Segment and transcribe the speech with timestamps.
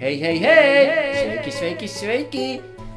[0.00, 1.12] Hei, hei, hei!
[1.12, 2.44] Sveiki, sveiki, sveiki!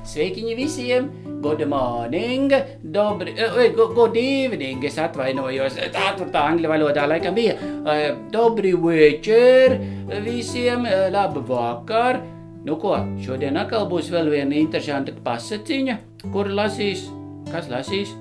[0.08, 1.10] Sveikiņi visiem!
[1.44, 2.54] Good morning!
[2.80, 4.86] Dobri, uh, good evening!
[4.88, 7.58] Es atvainojos, tā tur tā angļu valodā laikam bija.
[7.60, 9.76] Uh, dobri večer
[10.24, 12.22] visiem, labu vakar!
[12.64, 16.00] Nu ko, šodien atkal būs vēl viena interesanta pasaciņa,
[16.32, 17.04] kur lasīs.
[17.52, 18.16] Kas lasīs?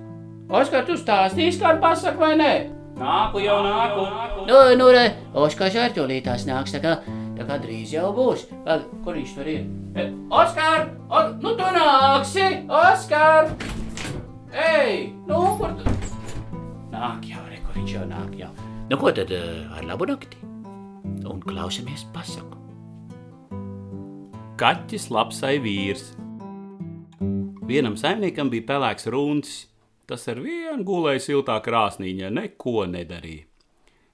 [0.51, 2.55] Oskar, tu stāstīsi kādu pasaku vai nē?
[2.99, 4.11] Nāku jau nāku.
[4.51, 6.99] Nu, nu, re, Oskars ar tūlītās nāks, tā kā,
[7.37, 8.47] tā kā drīz jau būs.
[8.67, 9.67] Vēl, kur viņš tur ir?
[9.97, 13.53] E, Oskar, o, nu tu nāksi, Oskar!
[14.53, 15.93] Ej, nu, kur tu?
[16.93, 18.51] Nāk jau, re, kur viņš jau nāk jau.
[18.91, 20.37] Nu, ko tad eh, ar labu nakti?
[21.25, 22.59] Un klausamies pasaku.
[24.61, 26.13] Kaķis lapsai vīrs.
[27.67, 29.69] Vienam saimniekam bija pelēks runcis.
[30.07, 33.47] Tas ar vienu gulēja siltā krāsnīņā, neko nedarīja.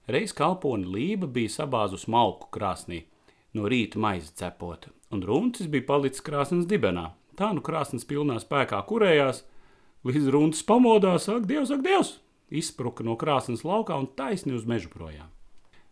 [0.09, 3.03] Reiz kalponi lība bija sabāzus malku krāsnī,
[3.53, 7.11] no rīta maizi cepot, un runcis bija palicis krāsnes dibenā.
[7.37, 9.43] Tā nu krāsnes pilnā spēkā kurējās,
[10.09, 12.15] līdz runcis pamodās, ak, Dievs, ak, Dievs!
[12.49, 15.29] Izspruka no krāsnes laukā un taisni uz mežu projām.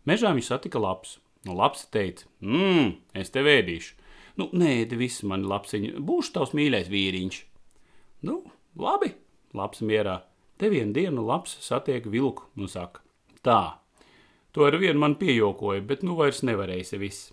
[0.08, 1.18] Mežā viņš satika lapas.
[1.44, 3.94] No lapas teica: Mmm, es te vēdīšu.
[4.40, 7.42] Nu, nē, visi mani lapsiņi, būšu tavs mīļais vīriņš.
[8.24, 8.40] Nu,
[8.80, 9.12] labi,
[9.56, 10.22] labs mierā.
[10.56, 13.04] Te vienu dienu labs satiek vilku un saka:
[13.44, 13.76] Tā,
[14.56, 17.32] to ar vienu man piejokoja, bet nu vairs nevarēsi viss.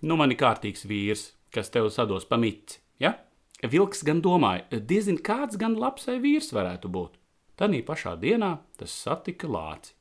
[0.00, 2.78] Nu, man ir kārtīgs vīrs, kas tev sados pa mici.
[3.02, 3.18] Ja?
[3.60, 7.18] Vilks gan domāja, diezin kāds gan labs vai vīrs varētu būt.
[7.60, 9.92] Tanī pašā dienā tas satika lāci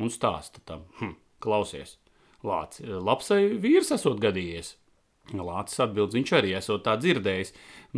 [0.00, 1.12] un stāsta tam: hm,
[1.44, 1.98] klausies,
[2.40, 4.72] lāci, labs vai vīrs esot gadījies.
[5.34, 7.52] Lācis atbild, viņš arī esot tā dzirdējis.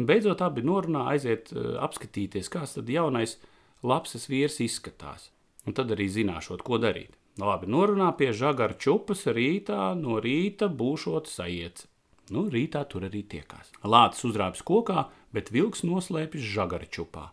[0.09, 3.37] Beidzot, abi norunā aiziet uh, apskatīties, kāds tad jaunais
[3.85, 5.29] labs vīrs izskatās.
[5.69, 7.13] Un tad arī zināšot, ko darīt.
[7.39, 11.87] Labi, norunā pie žagara čupas rītā, no rīta būšot sajiets.
[12.35, 13.71] Nu, rītā tur arī tiekās.
[13.87, 17.29] Lācis uzrāpjas kokā, bet vilks noslēpjas žagara čupā.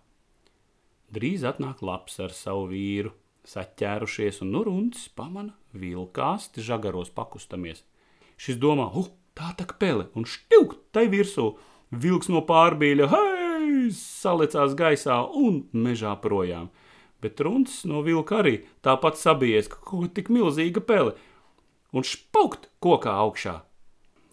[1.16, 3.12] Drīz atnāk labs ar savu vīru,
[3.50, 7.84] saķērušies, un nu runcis pamana vilkāsti žagaros pakustamies.
[8.38, 11.54] Šis domā, uh, tā tā pele, un šķiukt tai virsū.
[11.96, 16.72] Vilks no pārbīļa, hei, salecās gaisā un mežā projām.
[17.26, 21.16] Bet runcis no vilka arī tāpat sabijies, ka kaut tik milzīga pele,
[21.90, 23.56] un spaukt kokā augšā.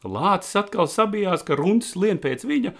[0.05, 2.75] Lācis atkal sabijās, ka runcis lien pēc viņa,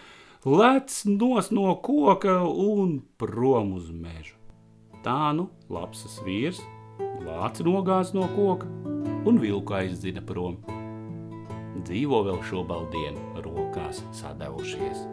[0.45, 4.37] lec nos no koka un prom uz mežu.
[5.03, 6.61] Tā nu labs vīrs,
[7.25, 8.69] lācis nogāz no koka
[9.25, 10.61] un vilku aizzina prom
[11.83, 15.07] dzīvo vēl šobaldienu rokās sadevušies.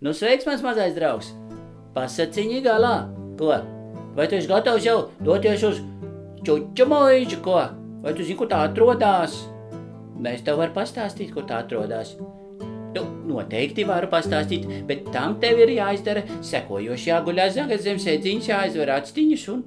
[0.00, 1.34] Nu, sveiks, mans mazais draugs!
[1.92, 2.94] Pasaciņi galā!
[3.36, 3.52] Ko?
[4.16, 5.82] Vai tu esi gatavs jau doties uz
[6.46, 7.58] čuču mūžu, ko?
[8.00, 9.36] Vai tu zini, kur tā atrodas?
[10.30, 12.14] Es tev varu pastāstīt, kur tā atrodas.
[12.96, 18.96] Nu, noteikti varu pastāstīt, bet tam tev ir jāizdara sekojoši jāguļās zagad zem sēdziņas, jāizver
[18.96, 19.62] actiņas un...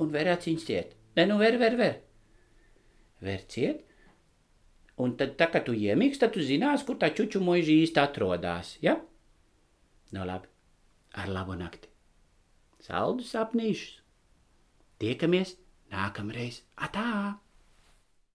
[0.00, 0.96] Un ver aciņas ciet.
[1.16, 1.96] Nē, nu ver, ver, ver.
[3.20, 3.84] Ver ciet.
[5.02, 8.76] Un tad, tā, kad tu iemīgs, tad tu zinās, kur tā čuču muiži īsti atrodas,
[8.84, 8.98] ja?
[10.12, 10.50] Nu, labi.
[11.18, 11.90] Ar labu nakti.
[12.82, 14.00] Saldus sapnīšus.
[15.02, 15.56] Tiekamies
[15.92, 16.62] nākamreiz.
[16.86, 17.08] Atā!